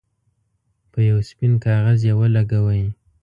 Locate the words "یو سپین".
1.09-1.53